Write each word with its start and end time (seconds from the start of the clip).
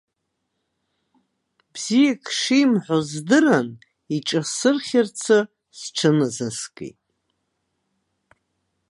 Бзиак 1.73 2.23
шимҳәоз 2.39 3.09
здырын, 3.19 3.69
иҿасырхьырцы 4.15 5.37
сҽыназыскит. 5.79 6.99